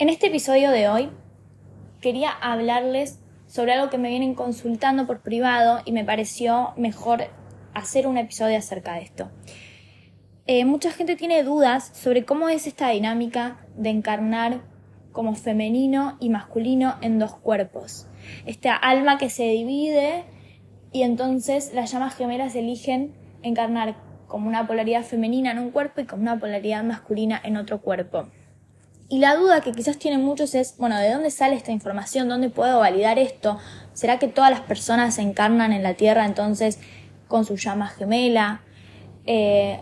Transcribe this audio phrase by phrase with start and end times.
[0.00, 1.08] En este episodio de hoy
[2.00, 3.18] quería hablarles
[3.48, 7.24] sobre algo que me vienen consultando por privado y me pareció mejor
[7.74, 9.28] hacer un episodio acerca de esto.
[10.46, 14.60] Eh, mucha gente tiene dudas sobre cómo es esta dinámica de encarnar
[15.10, 18.06] como femenino y masculino en dos cuerpos.
[18.46, 20.26] Esta alma que se divide
[20.92, 23.96] y entonces las llamas gemelas eligen encarnar
[24.28, 28.28] como una polaridad femenina en un cuerpo y como una polaridad masculina en otro cuerpo.
[29.10, 32.28] Y la duda que quizás tienen muchos es, bueno, ¿de dónde sale esta información?
[32.28, 33.58] ¿Dónde puedo validar esto?
[33.94, 36.78] ¿Será que todas las personas se encarnan en la Tierra entonces
[37.26, 38.60] con su llama gemela?
[39.24, 39.80] Eh,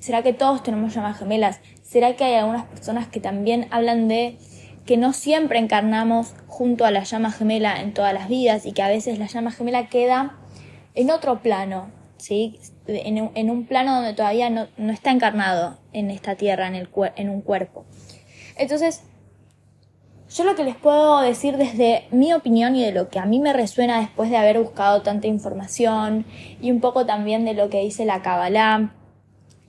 [0.00, 1.60] ¿Será que todos tenemos llamas gemelas?
[1.82, 4.38] ¿Será que hay algunas personas que también hablan de
[4.84, 8.82] que no siempre encarnamos junto a la llama gemela en todas las vidas y que
[8.82, 10.36] a veces la llama gemela queda
[10.94, 12.58] en otro plano, ¿sí?
[12.86, 17.40] En un, plano donde todavía no, está encarnado en esta tierra, en, el, en un
[17.40, 17.84] cuerpo.
[18.56, 19.02] Entonces,
[20.28, 23.38] yo lo que les puedo decir desde mi opinión y de lo que a mí
[23.38, 26.24] me resuena después de haber buscado tanta información
[26.60, 28.92] y un poco también de lo que dice la Kabbalah,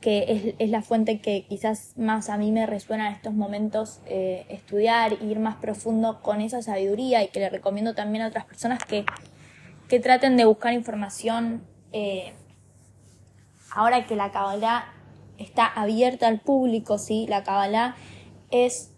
[0.02, 4.46] que es, la fuente que quizás más a mí me resuena en estos momentos eh,
[4.50, 8.46] estudiar e ir más profundo con esa sabiduría y que le recomiendo también a otras
[8.46, 9.06] personas que,
[9.88, 12.34] que traten de buscar información eh,
[13.72, 14.86] ahora que la Kabbalah
[15.38, 17.28] está abierta al público, ¿sí?
[17.28, 17.96] La Kabbalah
[18.52, 18.92] es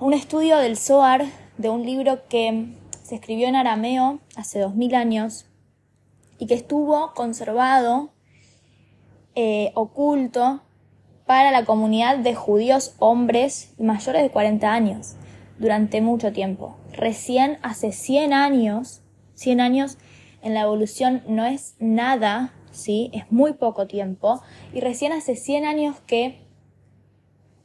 [0.00, 1.26] un estudio del Zohar,
[1.58, 5.46] de un libro que se escribió en arameo hace dos mil años
[6.38, 8.10] y que estuvo conservado,
[9.34, 10.62] eh, oculto,
[11.26, 15.16] para la comunidad de judíos hombres mayores de 40 años
[15.58, 16.76] durante mucho tiempo.
[16.92, 19.02] Recién hace 100 años,
[19.34, 19.98] 100 años
[20.42, 23.10] en la evolución no es nada, ¿sí?
[23.14, 24.42] Es muy poco tiempo.
[24.74, 26.46] Y recién hace 100 años que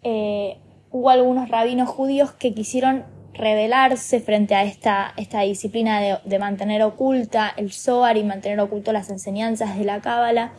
[0.04, 0.58] eh,
[0.92, 7.54] hubo algunos rabinos judíos que quisieron rebelarse frente a esta, esta disciplina de, mantener oculta
[7.56, 10.52] el Zohar y mantener oculto las enseñanzas de la Cábala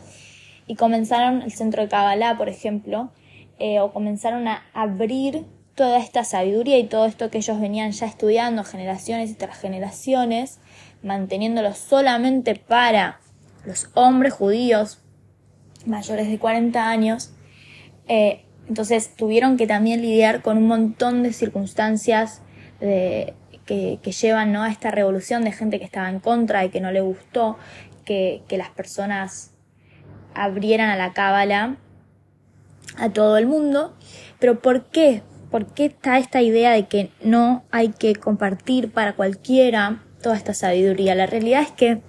[0.67, 3.11] y comenzaron el centro de Kabbalah, por ejemplo,
[3.59, 8.05] eh, o comenzaron a abrir toda esta sabiduría y todo esto que ellos venían ya
[8.05, 10.59] estudiando generaciones y tras generaciones,
[11.03, 13.19] manteniéndolo solamente para
[13.65, 15.01] los hombres judíos
[15.85, 17.33] mayores de 40 años,
[18.07, 22.41] eh, entonces tuvieron que también lidiar con un montón de circunstancias
[22.79, 27.01] que, llevan a esta revolución de gente que estaba en contra y que no le
[27.01, 27.57] gustó
[28.05, 29.51] que, las personas
[30.33, 31.77] abrieran a la cábala
[32.97, 33.95] a todo el mundo.
[34.39, 35.21] Pero ¿por qué?
[35.49, 40.53] ¿Por qué está esta idea de que no hay que compartir para cualquiera toda esta
[40.53, 41.15] sabiduría?
[41.15, 42.01] La realidad es que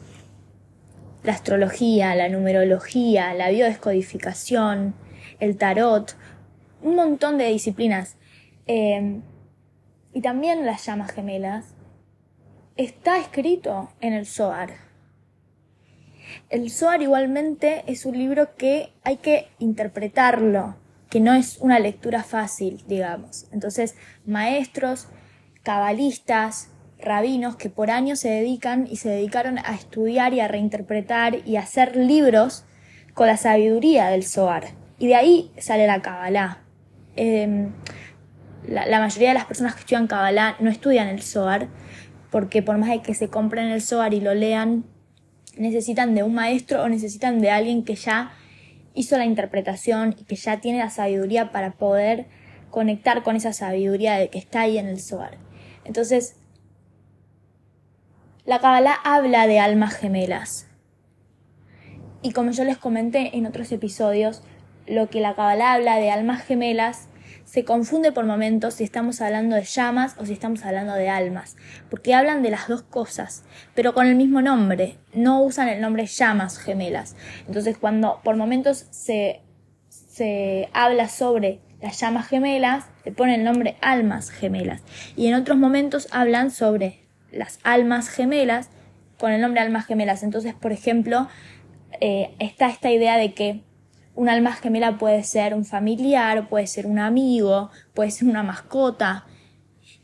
[1.24, 4.94] la astrología, la numerología, la biodescodificación,
[5.40, 6.16] el tarot,
[6.82, 8.16] un montón de disciplinas.
[8.66, 9.22] Em,
[10.12, 11.74] y también las llamas gemelas.
[12.76, 14.70] Está escrito en el Zohar.
[16.48, 20.76] El Zohar igualmente es un libro que hay que interpretarlo,
[21.10, 23.46] que no es una lectura fácil, digamos.
[23.52, 25.08] Entonces, maestros,
[25.62, 31.46] cabalistas, rabinos que por años se dedican y se dedicaron a estudiar y a reinterpretar
[31.46, 32.64] y a hacer libros
[33.14, 34.68] con la sabiduría del Zohar.
[34.98, 36.61] Y de ahí sale la Kabbalah.
[37.16, 37.72] Em,
[38.66, 41.68] la, mayoría de las personas que estudian Kabbalah no estudian el Zohar,
[42.30, 44.84] porque por más de que se compren el Zohar y lo lean,
[45.56, 48.32] necesitan de un maestro o necesitan de alguien que ya
[48.94, 52.26] hizo la interpretación y que ya tiene la sabiduría para poder
[52.70, 55.36] conectar con esa sabiduría de que está ahí en el Zohar.
[55.84, 56.36] Entonces,
[58.44, 60.66] la Kabbalah habla de almas gemelas.
[62.22, 64.42] Y como yo les comenté en otros episodios,
[64.92, 67.08] lo que la Kabbalah habla de almas gemelas
[67.44, 71.56] se confunde por momentos si estamos hablando de llamas o si estamos hablando de almas,
[71.90, 73.44] porque hablan de las dos cosas,
[73.74, 77.16] pero con el mismo nombre, no usan el nombre llamas gemelas.
[77.46, 79.40] Entonces cuando por momentos se,
[79.88, 84.82] se habla sobre las llamas gemelas, le ponen el nombre almas gemelas,
[85.16, 87.00] y en otros momentos hablan sobre
[87.30, 88.68] las almas gemelas
[89.18, 90.22] con el nombre almas gemelas.
[90.22, 91.28] Entonces, por ejemplo,
[92.00, 93.62] eh, está esta idea de que
[94.14, 99.26] un alma gemela puede ser un familiar, puede ser un amigo, puede ser una mascota.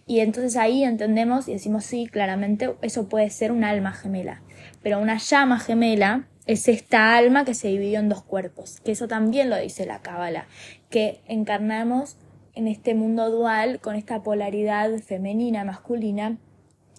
[0.06, 4.43] Y entonces ahí entendemos y decimos sí, claramente eso puede ser un alma gemela.
[4.82, 9.06] Pero una llama gemela es esta alma que se dividió en dos cuerpos, que eso
[9.06, 10.46] también lo dice la Cábala,
[10.88, 12.16] que encarnamos
[12.54, 16.38] en este mundo dual con esta polaridad femenina, masculina,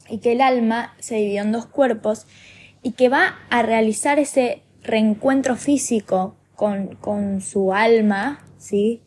[0.08, 2.28] y que el alma se dividió en dos cuerpos
[2.84, 9.02] y que va a realizar ese reencuentro físico con, con su alma, ¿sí?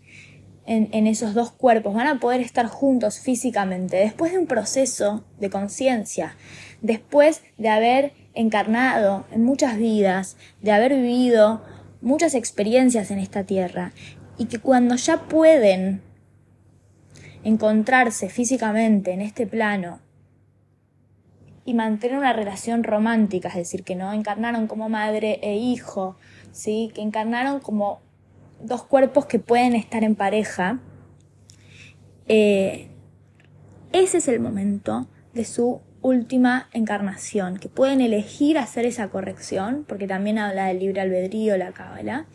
[0.65, 5.51] en, esos dos cuerpos, van a poder estar juntos físicamente después de un proceso de
[5.51, 6.35] conciencia,
[6.81, 11.63] después de haber encarnado en muchas vidas, de haber vivido
[12.01, 13.93] muchas experiencias en esta tierra,
[14.39, 16.01] y que cuando ya pueden
[17.45, 20.01] encontrarse físicamente en este plano
[21.65, 26.17] y mantener una relación romántica, es decir, que no encarnaron como madre e hijo,
[26.51, 26.91] ¿sí?
[26.95, 28.01] que encarnaron como
[28.61, 30.81] dos cuerpos que pueden estar en pareja,
[32.27, 32.89] eh,
[33.93, 40.07] ese es el momento de su última encarnación, que pueden elegir hacer esa corrección, porque
[40.07, 42.27] también habla del libre albedrío, la cábala,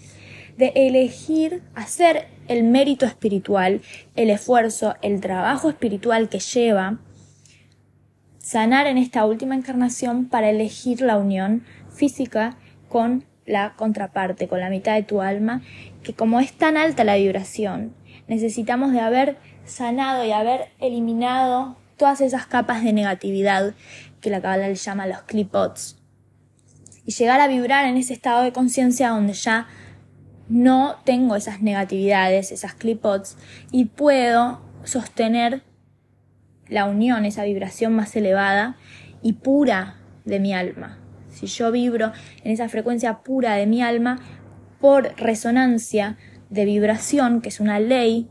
[0.58, 3.82] de elegir hacer el mérito espiritual,
[4.16, 7.00] el esfuerzo, el trabajo espiritual que lleva
[8.48, 12.56] sanar en esta última encarnación para elegir la unión física
[12.88, 15.62] con la contraparte, con la mitad de tu alma,
[16.02, 17.94] que como es tan alta la vibración,
[18.30, 23.74] necesitamos de haber sanado y haber eliminado todas esas capas de negatividad
[24.22, 25.98] que la cabala le llama los clipots.
[27.06, 29.68] Y llegar a vibrar en ese estado de conciencia donde ya
[30.48, 33.38] no tengo esas negatividades, esas clipots,
[33.74, 35.64] y puedo sostener
[36.70, 38.78] la unión, esa vibración más elevada
[39.22, 41.00] y pura de mi alma
[41.38, 42.12] si yo vibro
[42.44, 44.20] en esa frecuencia pura de mi alma,
[44.80, 46.18] por resonancia
[46.50, 48.28] de vibración, que es una ley,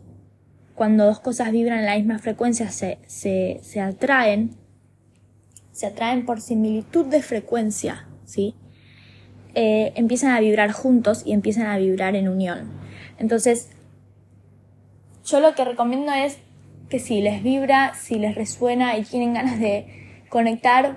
[0.75, 4.57] cuando dos cosas vibran en la misma frecuencia se, se, atraen,
[5.73, 8.55] se atraen por similitud de frecuencia, ¿sí?
[9.55, 12.71] Eh, empiezan a vibrar juntos y empiezan a vibrar en unión.
[13.19, 13.71] Entonces,
[15.25, 16.39] yo lo que recomiendo es
[16.89, 20.97] que si les vibra, si les resuena y tienen ganas de conectar,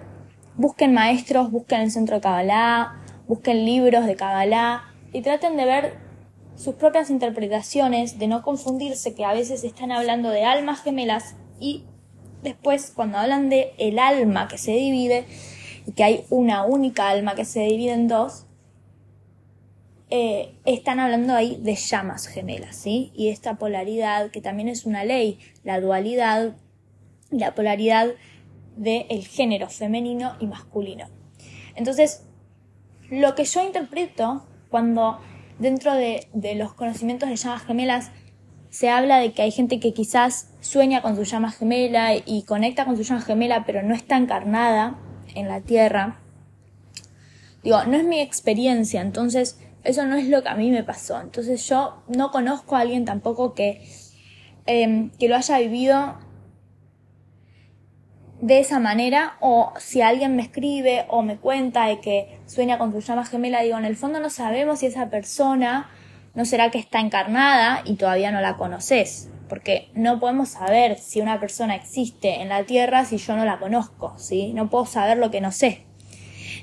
[0.56, 2.96] busquen maestros, busquen el centro de Kabbalah,
[3.28, 4.84] busquen libros de Kabbalah
[5.14, 5.98] y traten de ver
[6.56, 11.86] sus propias interpretaciones, de no confundirse que a veces están hablando de almas gemelas y
[12.44, 15.26] después cuando hablan de el alma que se divide
[15.88, 18.46] y que hay una única alma que se divide en dos,
[20.12, 23.12] eh, están hablando ahí de llamas gemelas, ¿sí?
[23.14, 26.56] Y esta polaridad, que también es una ley, la dualidad,
[27.30, 28.08] la polaridad
[28.76, 31.06] del género femenino y masculino.
[31.76, 32.24] Entonces,
[33.10, 35.20] lo que yo interpreto cuando
[35.60, 38.12] dentro de, los conocimientos de llamas gemelas
[38.70, 42.86] se habla de que hay gente que quizás sueña con su llama gemela y conecta
[42.86, 44.98] con su llama gemela, pero no está encarnada
[45.36, 46.20] en la tierra.
[47.64, 51.20] Digo, no es mi experiencia, entonces eso no es lo que a mí me pasó.
[51.22, 53.82] Entonces yo no conozco a alguien tampoco que,
[54.66, 56.18] em, que lo haya vivido
[58.42, 62.92] de esa manera o si alguien me escribe o me cuenta de que sueña con
[62.92, 65.90] su llama gemela, digo, en el fondo no sabemos si esa persona
[66.36, 71.20] no será que está encarnada y todavía no la conoces, porque no podemos saber si
[71.20, 74.54] una persona existe en la Tierra si yo no la conozco, ¿sí?
[74.54, 75.86] No puedo saber lo que no sé.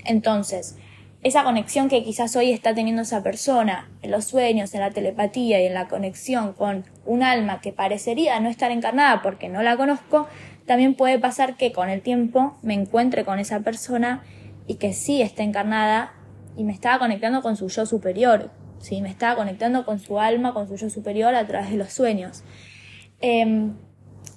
[0.05, 0.79] Entonces,
[1.23, 5.61] esa conexión que quizás hoy está teniendo esa persona en los sueños, en la telepatía
[5.61, 9.77] y en la conexión con un alma que parecería no estar encarnada porque no la
[9.77, 10.29] conozco,
[10.67, 14.25] también puede pasar que con el tiempo me encuentre con esa persona
[14.67, 16.13] y que sí está encarnada
[16.57, 19.01] y me estaba conectando con su yo superior, ¿sí?
[19.01, 22.43] me estaba conectando con su alma, con su yo superior a través de los sueños.
[23.21, 23.75] Em,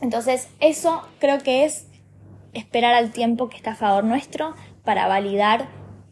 [0.01, 1.87] entonces, eso creo que es
[2.54, 5.68] esperar al tiempo que está a favor nuestro para validar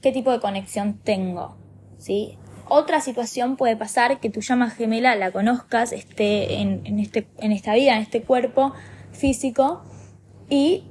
[0.08, 1.58] qué tipo de conexión tengo.
[1.98, 2.38] ¿sí?
[2.70, 7.74] Otra situación puede pasar que tu llama gemela la conozcas, esté en, este, en esta
[7.74, 8.72] vida, en este cuerpo
[9.12, 9.82] físico,
[10.50, 10.86] y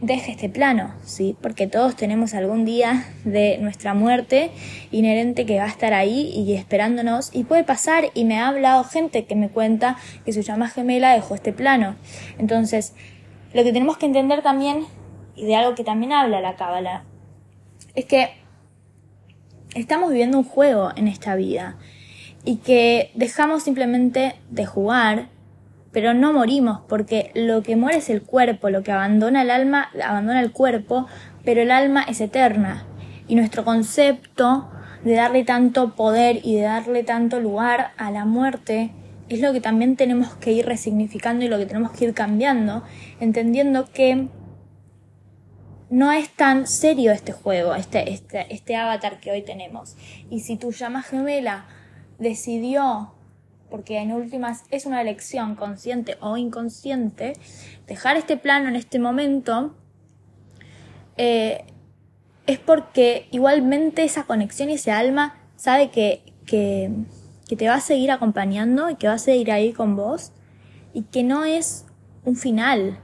[0.00, 1.36] deje este plano, ¿sí?
[1.42, 4.50] Porque todos tenemos algún día de nuestra muerte
[4.90, 8.82] inherente que va a estar ahí y esperándonos y puede pasar y me ha hablado
[8.84, 11.96] gente que me cuenta que su llama gemela dejó este plano.
[12.38, 12.94] Entonces,
[13.52, 14.86] lo que tenemos que entender también,
[15.36, 17.04] y de algo que también habla la cábala,
[17.94, 18.30] es que
[19.74, 21.76] estamos viviendo un juego en esta vida
[22.44, 25.28] y que dejamos simplemente de jugar
[25.92, 29.90] pero no morimos porque lo que muere es el cuerpo, lo que abandona el alma
[30.02, 31.06] abandona el cuerpo,
[31.44, 32.84] pero el alma es eterna.
[33.28, 34.70] Y nuestro concepto
[35.04, 38.90] de darle tanto poder y de darle tanto lugar a la muerte
[39.28, 42.82] es lo que también tenemos que ir resignificando y lo que tenemos que ir cambiando,
[43.20, 44.28] entendiendo que
[45.92, 49.94] no es tan serio este juego, este, este, este avatar que hoy tenemos.
[50.30, 51.66] Y si tu llama gemela
[52.18, 53.12] decidió
[53.68, 57.34] porque en últimas es una elección consciente o inconsciente,
[57.86, 59.74] dejar este plano en este momento,
[61.18, 61.66] eh,
[62.46, 66.90] es porque igualmente esa conexión y ese alma sabe que, que
[67.54, 70.32] te va a seguir acompañando y que va a seguir ahí con vos
[70.94, 71.84] y que no es
[72.24, 72.98] un final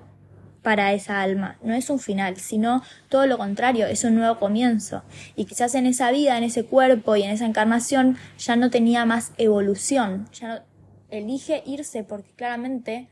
[0.68, 5.02] para esa alma, no es un final, sino todo lo contrario, es un nuevo comienzo.
[5.34, 9.06] Y quizás en esa vida, en ese cuerpo y en esa encarnación ya no tenía
[9.06, 10.66] más evolución, ya
[11.08, 13.08] elige irse porque claramente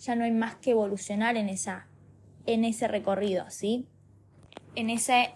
[0.00, 1.86] ya no hay más que evolucionar en esa
[2.44, 3.86] en ese recorrido, ¿sí?
[4.74, 5.30] En ese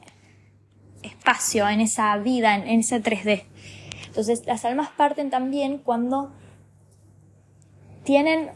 [1.04, 3.44] espacio, en esa vida, en, en ese 3D.
[4.08, 6.32] Entonces, las almas parten también cuando
[8.02, 8.50] tienen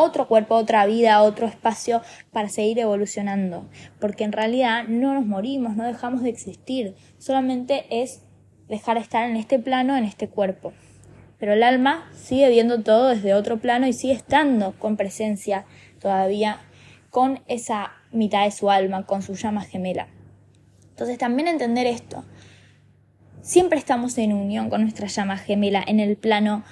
[0.00, 2.02] otro cuerpo, otra vida, otro espacio
[2.32, 3.68] para seguir evolucionando.
[4.00, 6.94] Porque en realidad no nos morimos, no dejamos de existir.
[7.18, 8.22] Solamente es
[8.68, 10.72] dejar de estar en este plano, en este cuerpo.
[11.38, 15.64] Pero el alma sigue viendo todo desde otro plano y sigue estando con presencia
[15.98, 16.58] todavía
[17.10, 20.08] con esa mitad de su alma, con su llama gemela.
[20.90, 22.24] Entonces también entender esto.
[23.42, 26.62] Siempre estamos en unión con nuestra llama gemela en el plano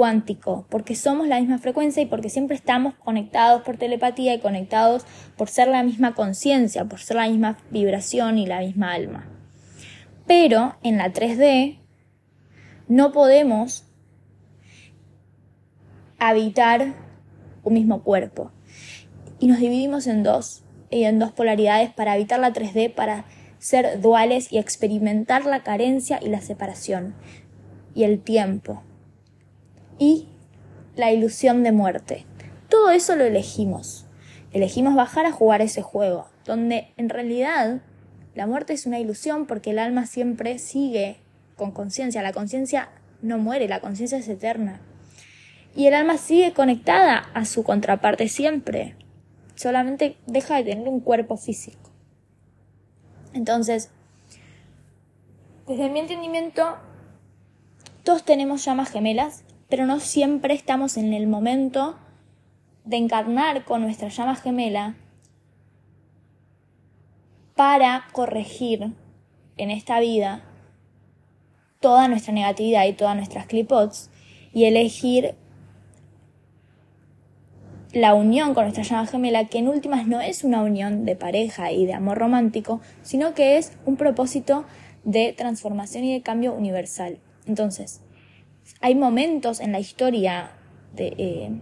[0.00, 5.04] cuántico, porque somos la misma frecuencia y porque siempre estamos conectados por telepatía y conectados
[5.36, 9.28] por ser la misma conciencia, por ser la misma vibración y la misma alma.
[10.26, 11.80] Pero en la 3D
[12.88, 13.84] no podemos
[16.18, 16.94] habitar
[17.62, 18.52] un mismo cuerpo.
[19.38, 23.26] Y nos dividimos en dos, en dos polaridades para habitar la 3D, para
[23.58, 27.14] ser duales y experimentar la carencia y la separación
[27.94, 28.82] y el tiempo
[30.00, 30.26] y
[30.96, 32.26] la ilusión de muerte.
[32.68, 34.06] Todo eso lo elegimos.
[34.52, 37.82] Elegimos bajar a jugar ese juego, donde en realidad
[38.34, 41.18] la muerte es una ilusión porque el alma siempre sigue
[41.54, 42.22] con conciencia.
[42.22, 42.88] La conciencia
[43.22, 44.80] no muere, la conciencia es eterna.
[45.76, 48.96] Y el alma sigue conectada a su contraparte siempre.
[49.54, 51.90] Solamente deja de tener un cuerpo físico.
[53.34, 53.90] Entonces,
[55.68, 56.78] desde mi entendimiento,
[58.02, 61.96] todos tenemos llamas gemelas pero no siempre estamos en el momento
[62.84, 64.96] de encarnar con nuestra llama gemela
[67.54, 68.92] para corregir
[69.56, 70.42] en esta vida
[71.78, 74.10] toda nuestra negatividad y todas nuestras clipots
[74.52, 75.36] y elegir
[77.92, 81.72] la unión con nuestra llama gemela, que en últimas no es una unión de pareja
[81.72, 84.64] y de amor romántico, sino que es un propósito
[85.04, 87.18] de transformación y de cambio universal.
[87.46, 88.00] Entonces,
[88.80, 90.52] hay momentos en la historia
[90.92, 91.60] de, eh,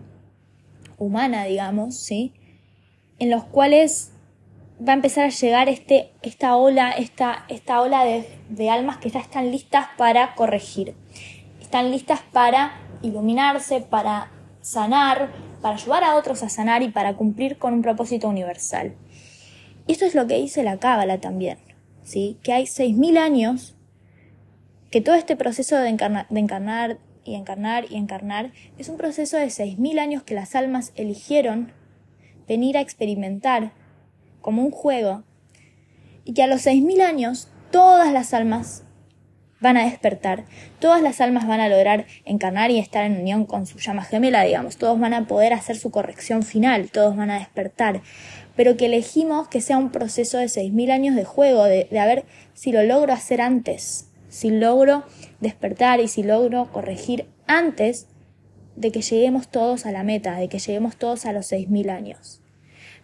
[0.98, 2.32] humana, digamos, ¿sí?
[3.18, 4.12] En los cuales
[4.86, 9.10] va a empezar a llegar este, esta ola, esta, esta ola de, de almas que
[9.10, 10.94] ya están listas para corregir.
[11.60, 15.30] Están listas para iluminarse, para sanar,
[15.62, 18.94] para ayudar a otros a sanar y para cumplir con un propósito universal.
[19.86, 21.58] Esto es lo que dice la Cábala también,
[22.02, 22.38] ¿sí?
[22.42, 23.74] Que hay 6.000 años
[24.90, 29.46] que todo este proceso de, de encarnar y encarnar y encarnar es un proceso de
[29.46, 31.72] 6.000 años que las almas eligieron
[32.46, 33.72] venir a experimentar
[34.40, 35.24] como un juego
[36.24, 38.84] y que a los 6.000 años todas las almas
[39.60, 40.44] van a despertar,
[40.78, 44.44] todas las almas van a lograr encarnar y estar en unión con su llama gemela,
[44.44, 48.00] digamos, todos van a poder hacer su corrección final, todos van a despertar,
[48.56, 52.06] pero que elegimos que sea un proceso de 6.000 años de juego, de, de a
[52.06, 55.04] ver si lo logro hacer antes, si logro
[55.40, 58.08] despertar y si logro corregir antes
[58.76, 62.40] de que lleguemos todos a la meta, de que lleguemos todos a los 6.000 años.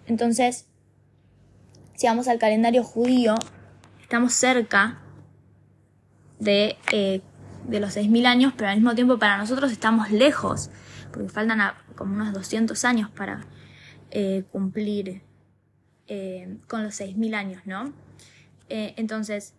[0.07, 0.67] Entonces,
[1.95, 3.35] si vamos al calendario judío,
[4.01, 5.01] estamos cerca
[6.39, 7.23] de, eh,
[7.67, 10.71] de los 6.000 años, pero al mismo tiempo para nosotros estamos lejos,
[11.13, 11.61] porque faltan
[11.97, 13.47] como unos 200 años para
[14.11, 15.23] eh, cumplir
[16.07, 17.93] eh, con los 6.000 años, ¿no?
[18.69, 19.55] entonces,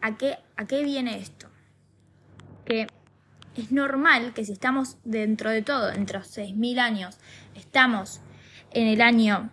[0.00, 1.48] ¿A qué, ¿A qué viene esto?
[2.64, 2.86] Que
[3.56, 7.16] es normal que si estamos dentro de todo, entre los 6.000 años,
[7.54, 8.20] estamos
[8.72, 9.50] en el año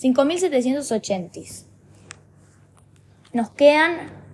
[0.02, 1.66] 5.780.
[3.34, 4.25] Nos quedan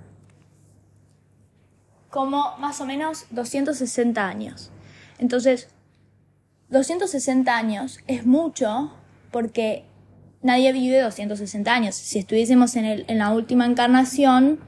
[2.12, 4.70] como más o menos 260 años.
[5.18, 5.70] Entonces,
[6.70, 8.94] 260 años es mucho
[9.32, 9.86] porque
[10.42, 11.96] nadie vive 260 años.
[11.96, 14.60] Si estuviésemos en, el, en la última encarnación,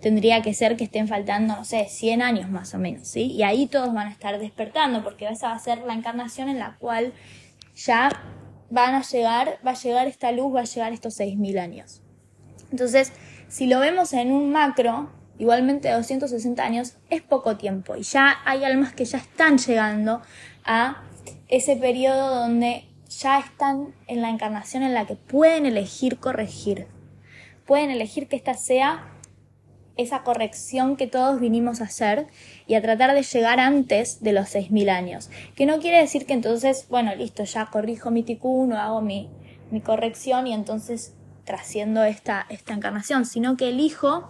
[0.00, 3.32] tendría que ser que estén faltando, no sé, 100 años más o menos, ¿sí?
[3.32, 6.58] Y ahí todos van a estar despertando porque esa va a ser la encarnación en
[6.58, 7.12] la cual
[7.74, 8.10] ya
[8.70, 12.02] van a llegar, va a llegar esta luz, va a llegar estos 6.000 años.
[12.70, 13.12] Entonces,
[13.48, 18.64] si lo vemos en un macro, igualmente 260 años es poco tiempo y ya hay
[18.64, 20.22] almas que ya están llegando
[20.64, 21.02] a
[21.48, 26.86] ese periodo donde ya están en la encarnación en la que pueden elegir corregir.
[27.64, 29.12] Pueden elegir que esta sea
[29.96, 32.26] esa corrección que todos vinimos a hacer
[32.66, 35.30] y a tratar de llegar antes de los 6.000 años.
[35.54, 39.30] Que no quiere decir que entonces, bueno, listo, ya corrijo mi tikkun o hago mi,
[39.70, 41.14] mi corrección y entonces
[41.44, 44.28] trasciendo esta, esta encarnación, sino que elijo,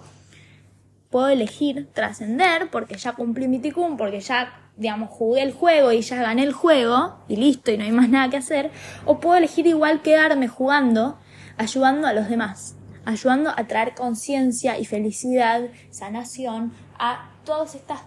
[1.10, 6.02] puedo elegir trascender porque ya cumplí mi tikkun, porque ya digamos, jugué el juego y
[6.02, 8.70] ya gané el juego y listo y no hay más nada que hacer,
[9.04, 11.18] o puedo elegir igual quedarme jugando,
[11.56, 18.00] ayudando a los demás, ayudando a traer conciencia y felicidad, sanación a todas estas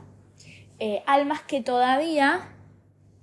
[0.77, 2.49] eh, almas que todavía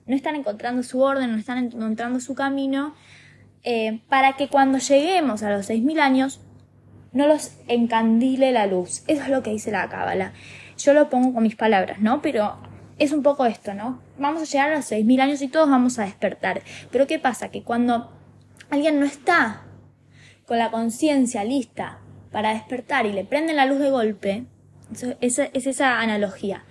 [0.07, 2.95] no están encontrando su orden, no están encontrando su camino,
[3.63, 6.41] eh, para que cuando lleguemos a los 6.000 años
[7.17, 9.03] no los encandile la luz.
[9.07, 10.33] Eso es lo que dice la cábala.
[10.77, 12.21] Yo lo pongo con mis palabras, ¿no?
[12.21, 12.59] Pero
[12.99, 14.03] es un poco esto, ¿no?
[14.19, 16.63] Vamos a llegar a los 6.000 años y todos vamos a despertar.
[16.93, 17.51] Pero ¿qué pasa?
[17.51, 18.13] Que cuando
[18.69, 19.63] alguien no está
[20.45, 24.45] con la conciencia lista para despertar y le prenden la luz de golpe,
[25.21, 26.65] es, es esa analogía.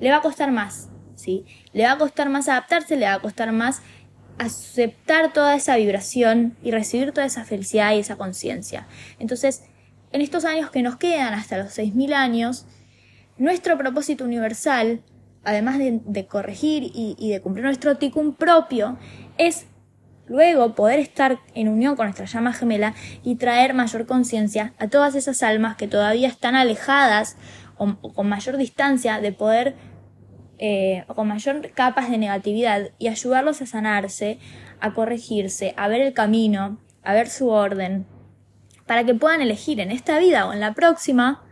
[0.00, 1.44] Le va a costar más, ¿sí?
[1.74, 3.82] Le va a costar más adaptarse, le va a costar más
[4.38, 8.86] aceptar toda esa vibración y recibir toda esa felicidad y esa conciencia.
[9.18, 9.64] Entonces,
[10.14, 12.64] en estos años que nos quedan hasta los 6.000 años,
[13.36, 15.02] nuestro propósito universal
[15.44, 18.98] además de, corregir y, de cumplir nuestro ticum propio,
[19.38, 19.66] es
[20.26, 25.14] luego poder estar en unión con nuestra llama gemela y traer mayor conciencia a todas
[25.14, 27.36] esas almas que todavía están alejadas
[27.76, 29.76] o, con mayor distancia de poder
[30.58, 34.38] eh, o con mayor capas de negatividad y ayudarlos a sanarse,
[34.80, 38.06] a corregirse, a ver el camino, a ver su orden,
[38.86, 41.42] para que puedan elegir en esta vida o en la próxima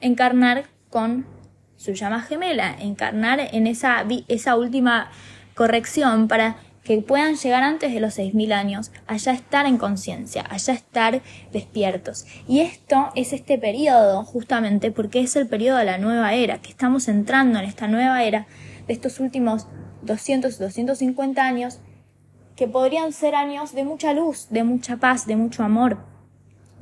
[0.00, 1.26] encarnar con
[1.76, 5.10] su llama gemela, encarnar en esa, esa última
[5.54, 10.72] corrección para que puedan llegar antes de los 6.000 años, allá estar en conciencia, allá
[10.72, 11.20] estar
[11.52, 12.26] despiertos.
[12.46, 16.70] Y esto es este periodo, justamente porque es el periodo de la nueva era, que
[16.70, 18.46] estamos entrando en esta nueva era
[18.86, 19.66] de estos últimos
[20.02, 21.80] 200, 250 años,
[22.54, 25.98] que podrían ser años de mucha luz, de mucha paz, de mucho amor,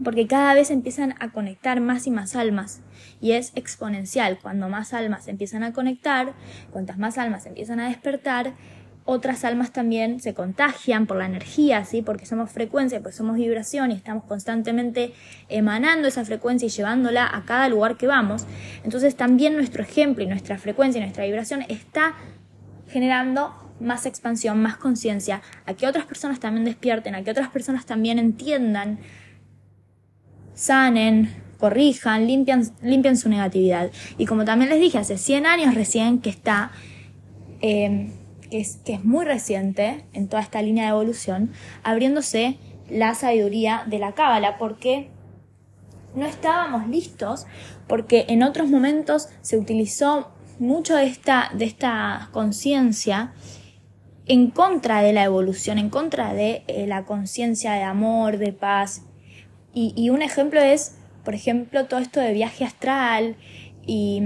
[0.02, 2.80] porque cada vez empiezan a conectar más y más almas
[3.20, 4.38] y es exponencial.
[4.40, 6.32] Cuando más almas empiezan a conectar,
[6.70, 8.54] cuantas más almas empiezan a despertar,
[9.06, 12.00] otras almas también se contagian por la energía, ¿sí?
[12.00, 15.12] Porque somos frecuencia, porque somos vibración y estamos constantemente
[15.48, 18.46] emanando esa frecuencia y llevándola a cada lugar que vamos.
[18.82, 22.14] Entonces también nuestro ejemplo y nuestra frecuencia y nuestra vibración está
[22.88, 27.84] generando más expansión, más conciencia, a que otras personas también despierten, a que otras personas
[27.84, 28.98] también entiendan
[30.54, 33.90] sanen, corrijan, limpian, su negatividad.
[34.18, 36.72] Y como también les dije, hace 100 años recién que está,
[37.60, 38.10] eh,
[38.50, 42.58] que, es, que es muy reciente en toda esta línea de evolución, abriéndose
[42.90, 45.08] la sabiduría de la cábala, porque
[46.14, 47.46] no estábamos listos,
[47.88, 53.32] porque en otros momentos se utilizó mucho de esta, de esta conciencia
[54.26, 59.02] en contra de la evolución, en contra de eh, la conciencia de amor, de paz
[59.74, 63.36] y, un ejemplo es, por ejemplo, todo esto de viaje astral
[63.86, 64.22] y,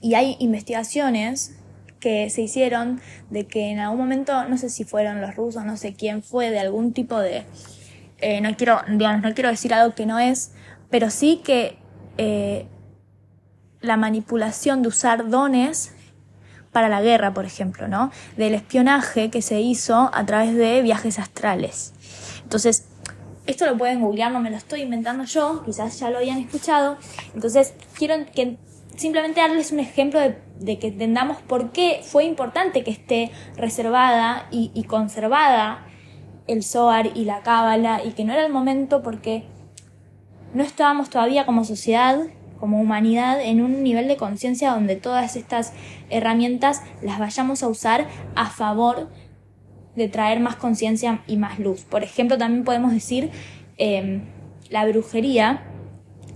[0.00, 1.56] y hay investigaciones
[2.04, 5.78] que se hicieron de que en algún momento, no sé si fueron los rusos, no
[5.78, 7.44] sé quién fue, de algún tipo de...
[8.18, 10.52] Eh, no quiero, digamos, no quiero decir algo que no es,
[10.90, 11.78] pero sí que
[12.18, 12.66] eh,
[13.80, 15.94] la manipulación de usar dones
[16.72, 18.10] para la guerra, por ejemplo, ¿no?
[18.36, 21.94] Del espionaje que se hizo a través de viajes astrales.
[22.42, 22.84] Entonces,
[23.46, 26.96] esto lo pueden googlear, no me lo estoy inventando yo, quizás ya lo hayan escuchado.
[27.34, 28.56] Entonces, quiero que
[28.96, 34.84] simplemente darles un ejemplo de, que entendamos por qué fue importante que esté reservada y,
[34.84, 35.86] conservada
[36.46, 39.44] el Zohar y la Cábala y que no era el momento porque
[40.52, 42.20] no estábamos todavía como sociedad,
[42.60, 45.72] como humanidad, en un nivel de conciencia donde todas estas
[46.10, 49.08] herramientas las vayamos a usar a favor
[50.10, 51.84] traer más conciencia y más luz.
[51.84, 53.30] Por ejemplo, también podemos decir
[53.76, 54.22] em,
[54.70, 55.62] la brujería.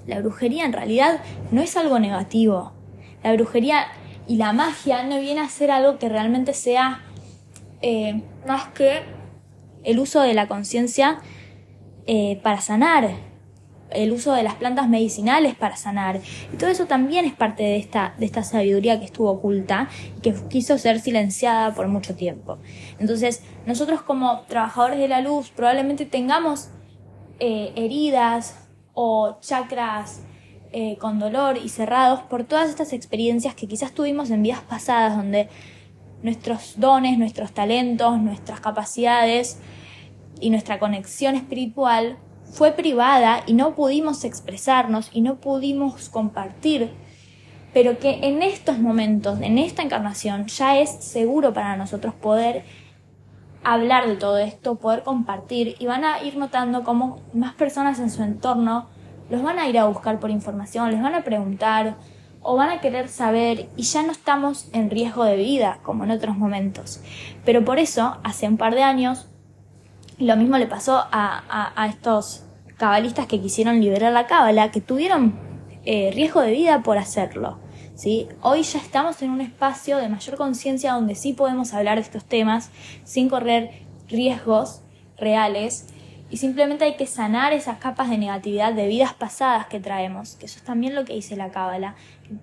[0.07, 2.73] La brujería en realidad no es algo negativo.
[3.23, 3.87] La brujería
[4.27, 7.03] y la magia no viene a ser algo que realmente sea
[7.81, 9.01] eh, más que
[9.85, 11.19] el uso de la conciencia
[12.07, 13.11] eh, para sanar,
[13.91, 16.21] el uso de las plantas medicinales para sanar.
[16.53, 20.21] Y todo eso también es parte de esta, de esta sabiduría que estuvo oculta y
[20.21, 22.59] que quiso ser silenciada por mucho tiempo.
[22.99, 26.69] Entonces, nosotros como trabajadores de la luz probablemente tengamos
[27.41, 30.23] eh, heridas o chakras
[30.73, 35.17] eh, con dolor y cerrados por todas estas experiencias que quizás tuvimos en vidas pasadas
[35.17, 35.49] donde
[36.23, 39.61] nuestros dones, nuestros talentos, nuestras capacidades
[40.41, 42.19] y nuestra conexión espiritual
[42.53, 46.91] fue privada y no pudimos expresarnos y no pudimos compartir,
[47.73, 52.65] pero que en estos momentos, en esta encarnación, ya es seguro para nosotros poder
[53.63, 58.11] hablar de todo esto, poder compartir y van a ir notando cómo más personas en
[58.11, 58.89] su entorno
[59.31, 61.97] los van a ir a buscar por información, les van a preguntar
[62.41, 66.13] o van a querer saber y ya no estamos en riesgo de vida como en
[66.13, 67.03] otros momentos.
[67.45, 69.29] Pero por eso, hace un par de años,
[70.19, 72.45] lo mismo le pasó a, estos
[72.77, 75.39] cabalistas que quisieron liberar la cábala, que tuvieron
[75.85, 77.59] eh, riesgo de vida por hacerlo.
[77.95, 78.29] ¿sí?
[78.43, 82.25] Hoy ya estamos en un espacio de mayor conciencia donde sí podemos hablar de estos
[82.25, 82.71] temas
[83.05, 84.83] sin correr riesgos
[85.17, 85.87] reales
[86.31, 90.45] y simplemente hay que sanar esas capas de negatividad de vidas pasadas que traemos, que
[90.45, 91.95] eso es también lo que dice la cábala.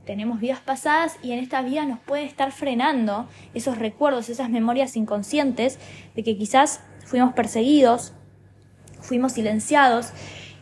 [0.06, 4.96] Tenemos vidas pasadas y en esta vida nos puede estar frenando esos recuerdos, esas memorias
[4.96, 5.78] inconscientes
[6.16, 8.14] de que quizás fuimos perseguidos,
[9.00, 10.10] fuimos silenciados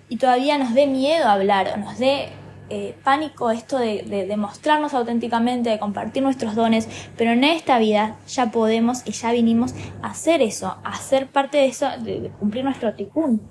[0.09, 2.29] y todavía nos dé miedo hablar nos dé
[2.69, 8.51] eh, pánico esto de, mostrarnos auténticamente, de compartir nuestros dones, pero en esta vida ya
[8.51, 12.93] podemos y ya vinimos a hacer eso, a ser parte de eso, de, cumplir nuestro
[12.95, 13.41] ticún.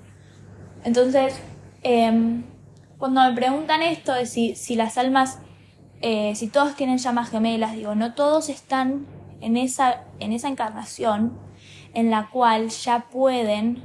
[0.83, 1.35] Entonces,
[1.83, 2.43] em,
[2.97, 5.39] cuando me preguntan esto de si, si las almas,
[6.01, 9.05] eh, si todos tienen llamas gemelas, digo, no todos están
[9.41, 11.37] en esa, en esa encarnación
[11.93, 13.83] en la cual ya pueden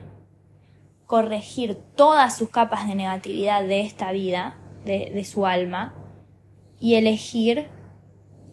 [1.06, 5.94] corregir todas sus capas de negatividad de esta vida de, su alma
[6.80, 7.68] y elegir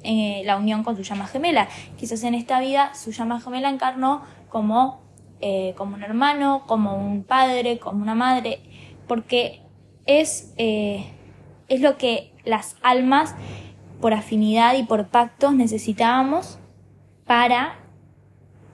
[0.04, 1.68] eh, la unión con su llama gemela.
[1.98, 5.02] Quizás en esta vida su llama gemela encarnó como,
[5.42, 8.60] eh, como un hermano, como un padre, como una madre,
[9.08, 9.62] porque
[10.06, 11.06] es, eh,
[11.68, 13.36] es lo que las almas
[14.02, 16.60] por afinidad y por pactos necesitábamos
[17.26, 17.85] para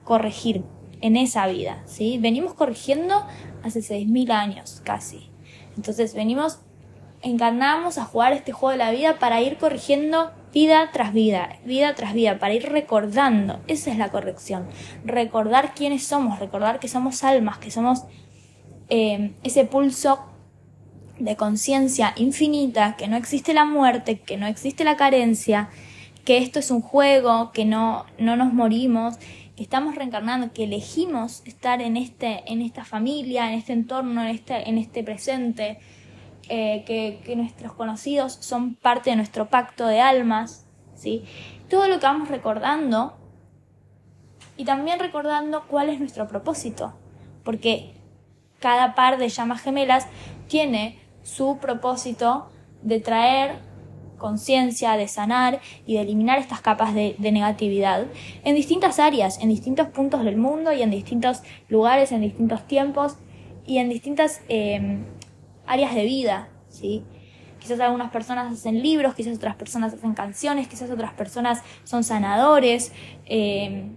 [0.04, 0.64] corregir
[1.00, 2.18] en esa vida, ¿sí?
[2.18, 3.24] Venimos corrigiendo
[3.62, 5.30] hace 6.000 años casi.
[5.76, 6.60] Entonces venimos
[7.22, 11.94] encarnamos a jugar este juego de la vida para ir corrigiendo vida tras vida, vida
[11.94, 13.60] tras vida, para ir recordando.
[13.68, 14.66] Esa es la corrección.
[15.04, 18.04] Recordar quiénes somos, recordar que somos almas, que somos
[18.88, 20.18] eh, ese pulso
[21.18, 25.70] de conciencia infinita, que no existe la muerte, que no existe la carencia,
[26.24, 29.18] que esto es un juego, que no, no nos morimos,
[29.56, 34.28] que estamos reencarnando, que elegimos estar en, este, en esta familia, en este entorno, en
[34.28, 35.78] este, en este presente,
[36.48, 41.24] eh, que, nuestros conocidos son parte de nuestro pacto de almas, ¿sí?
[41.68, 43.16] Todo lo que vamos recordando
[44.56, 46.94] y también recordando cuál es nuestro propósito,
[47.44, 47.94] porque
[48.58, 50.06] cada par de llamas gemelas
[50.48, 52.50] tiene su propósito
[52.82, 53.71] de traer
[54.22, 58.06] conciencia, de sanar y de eliminar estas capas de, negatividad
[58.44, 63.16] en distintas áreas, en distintos puntos del mundo y en distintos lugares, en distintos tiempos
[63.66, 65.04] y en distintas eh,
[65.66, 67.04] áreas de vida, ¿sí?
[67.58, 72.92] Quizás algunas personas hacen libros, quizás otras personas hacen canciones, quizás otras personas son sanadores,
[73.26, 73.90] eh,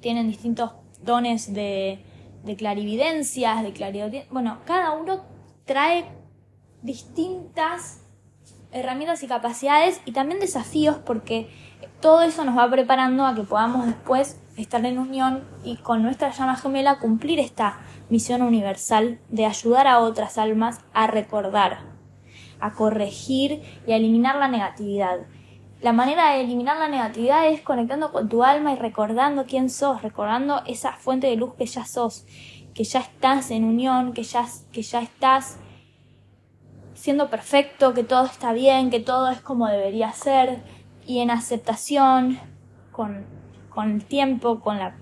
[0.00, 1.98] tienen distintos dones de,
[2.44, 4.12] de clarividencias, de claridad.
[4.30, 5.22] Bueno, cada uno
[5.64, 6.04] trae
[6.82, 7.99] distintas
[8.72, 11.48] herramientas y capacidades y también desafíos porque
[12.00, 16.30] todo eso nos va preparando a que podamos después estar en unión y con nuestra
[16.30, 17.78] llama gemela cumplir esta
[18.08, 21.80] misión universal de ayudar a otras almas a recordar,
[22.60, 25.20] a corregir y a eliminar la negatividad.
[25.80, 30.02] La manera de eliminar la negatividad es conectando con tu alma y recordando quién sos,
[30.02, 32.26] recordando esa fuente de luz que ya sos,
[32.74, 35.58] que ya estás en unión, que ya, que ya estás
[37.00, 40.62] siendo perfecto, que todo está bien, que todo es como debería ser
[41.06, 42.38] y en aceptación
[42.92, 43.24] con,
[43.70, 44.96] con el tiempo, con la,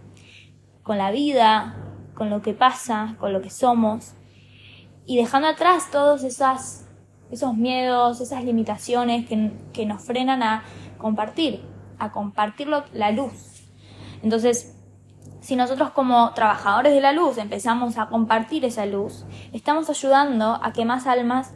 [0.85, 1.75] con la vida,
[2.15, 4.13] con lo que pasa, con lo que somos,
[5.07, 10.63] y dejando atrás todos esos miedos, esas limitaciones que, nos frenan a
[10.99, 11.65] compartir,
[11.99, 13.65] a compartir la luz.
[14.23, 14.77] Entonces,
[15.41, 20.73] si nosotros como trabajadores de la luz empezamos a compartir esa luz, estamos ayudando a
[20.73, 21.55] que más almas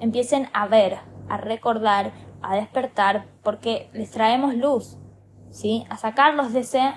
[0.00, 4.98] empiecen a ver, a recordar, a despertar, porque les traemos luz,
[5.50, 5.86] ¿sí?
[5.90, 6.94] A sacarlos de ese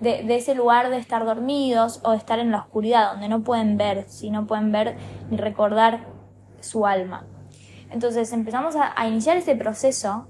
[0.00, 3.76] de, ese lugar de estar dormidos o de estar en la oscuridad, donde no pueden
[3.76, 4.96] ver, si no pueden ver
[5.30, 6.06] ni recordar
[6.60, 7.26] su alma.
[7.90, 10.26] Entonces empezamos a, iniciar ese proceso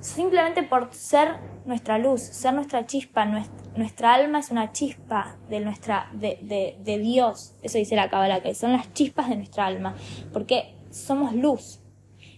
[0.00, 6.10] simplemente por ser nuestra luz, ser nuestra chispa, nuestra, alma es una chispa de, nuestra,
[6.12, 6.38] de,
[6.82, 9.94] de, Dios, eso dice la Cábala, que son las chispas de nuestra alma,
[10.32, 11.80] porque somos luz.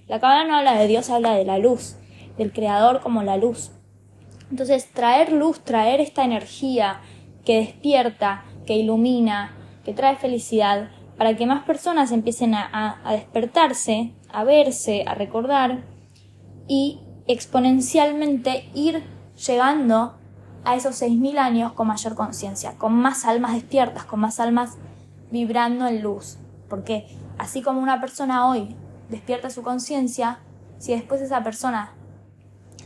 [0.07, 1.97] La Cábala no habla de Dios, habla de la luz,
[2.37, 3.73] del Creador como la luz.
[4.51, 7.01] Entonces, traer luz, traer esta energía
[7.45, 14.45] que despierta, que ilumina, que trae felicidad, para que más personas empiecen a, despertarse, a
[14.45, 15.85] verse, a recordar
[16.67, 19.03] y exponencialmente ir
[19.37, 20.15] llegando
[20.65, 24.77] a esos 6.000 años con mayor conciencia, con más almas despiertas, con más almas
[25.31, 26.39] vibrando en luz.
[26.69, 27.07] Porque
[27.39, 28.75] así como una persona hoy
[29.09, 30.41] despierta su conciencia,
[30.79, 31.93] si después esa persona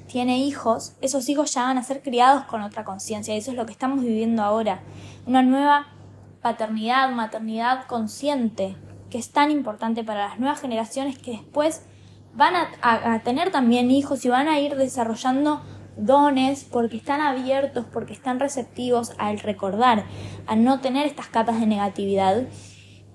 [0.09, 3.35] tiene hijos, esos hijos ya van a ser criados con otra conciencia.
[3.35, 4.81] Y eso es lo que estamos viviendo ahora.
[5.27, 5.87] Una nueva
[6.43, 8.77] paternidad, maternidad consciente,
[9.11, 11.83] que es tan importante para las nuevas generaciones que después
[12.35, 15.61] van a, tener también hijos y van a ir desarrollando
[15.99, 20.05] dones porque están abiertos, porque están receptivos al recordar,
[20.47, 22.45] a no tener estas capas de negatividad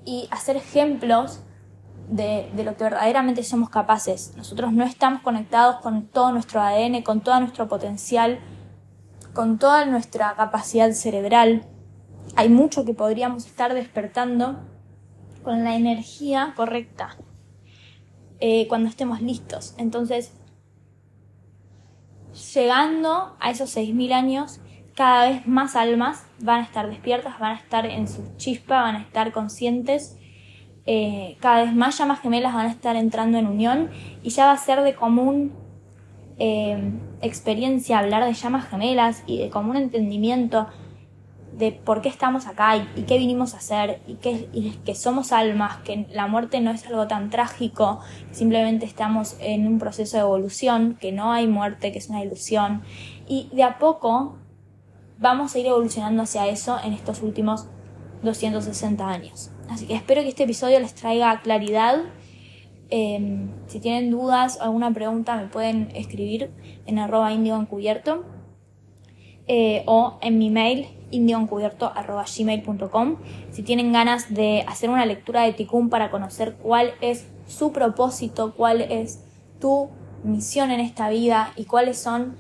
[0.06, 1.42] y hacer ejemplos
[2.10, 4.34] de, lo que verdaderamente somos capaces.
[4.36, 8.40] Nosotros no estamos conectados con todo nuestro ADN, con todo nuestro potencial,
[9.34, 11.66] con toda nuestra capacidad cerebral.
[12.36, 14.60] Hay mucho que podríamos estar despertando
[15.44, 17.18] con la energía correcta
[18.40, 19.74] eh, cuando estemos listos.
[19.78, 20.34] Entonces,
[22.34, 24.60] llegando a esos 6.000 años,
[24.96, 28.96] cada vez más almas van a estar despiertas, van a estar en su chispa, van
[28.96, 30.18] a estar conscientes
[30.86, 33.90] eh, cada vez más llamas gemelas van a estar entrando en unión
[34.22, 35.54] y ya va a ser de común
[36.40, 36.92] eh,
[37.22, 40.68] experiencia hablar de llamas gemelas y de común entendimiento
[41.58, 46.08] de por qué estamos acá y, qué vinimos a hacer y que, somos almas, que
[46.12, 48.00] la muerte no es algo tan trágico,
[48.32, 52.84] simplemente estamos en un proceso de evolución, que no hay muerte, que es una ilusión
[53.28, 54.38] y de a poco
[55.20, 57.68] vamos a ir evolucionando hacia eso en estos últimos
[58.24, 59.52] 260 años.
[59.70, 62.00] Así que espero que este episodio les traiga claridad.
[62.90, 66.52] Em, si tienen dudas o alguna pregunta me pueden escribir
[66.86, 68.24] en arroba indio encubierto
[69.48, 73.16] eh, o en mi mail indioencubierto.gmail.com
[73.52, 78.54] Si tienen ganas de hacer una lectura de Tikkun para conocer cuál es su propósito,
[78.56, 79.24] cuál es
[79.60, 79.90] tu
[80.24, 82.36] misión en esta vida y cuáles son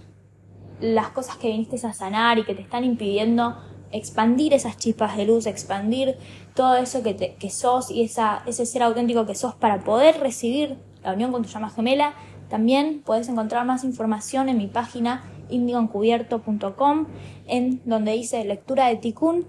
[0.80, 3.56] las cosas que viniste a sanar y que te están impidiendo
[3.94, 6.18] expandir esas chispas de luz, expandir
[6.56, 11.32] todo eso que, sos y ese ser auténtico que sos para poder recibir la unión
[11.32, 12.14] con tu llama gemela.
[12.50, 17.08] También puedes encontrar más información en mi página indioencubierto.com
[17.48, 19.46] en donde hice lectura de Tikkun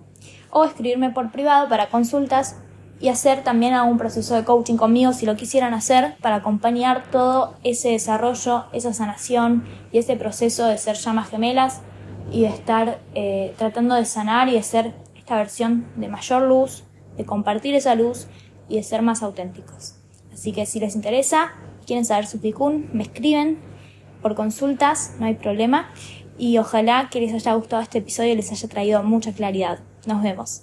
[0.51, 2.57] o escribirme por privado para consultas
[3.01, 7.55] y hacer también algún proceso de coaching conmigo si lo quisieran hacer para acompañar todo
[7.65, 11.83] ese desarrollo, esa sanación y ese proceso de ser llamas gemelas
[12.31, 16.85] y de estar eh, tratando de sanar y de ser esta versión de mayor luz,
[17.17, 18.27] de compartir esa luz
[18.69, 19.97] y de ser más auténticos.
[20.33, 21.53] Así que si les interesa,
[21.87, 23.59] quieren saber su ticún, me escriben
[24.25, 25.91] por consultas, no hay problema.
[26.39, 29.81] Y ojalá que les haya gustado este episodio y les haya traído mucha claridad.
[30.07, 30.63] Nos vemos.